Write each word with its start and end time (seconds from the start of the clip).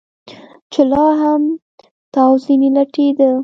چې 0.71 0.81
لا 0.91 1.05
هم 1.21 1.43
تاو 2.13 2.33
ځنې 2.43 2.69
لټېده. 2.75 3.31